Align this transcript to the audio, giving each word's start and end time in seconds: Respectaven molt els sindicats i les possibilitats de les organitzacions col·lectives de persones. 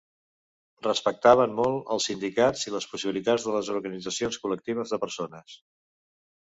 Respectaven 0.87 1.53
molt 1.59 1.91
els 1.97 2.09
sindicats 2.11 2.65
i 2.65 2.73
les 2.77 2.89
possibilitats 2.95 3.47
de 3.49 3.57
les 3.59 3.73
organitzacions 3.77 4.43
col·lectives 4.47 4.97
de 4.97 5.05
persones. 5.07 5.57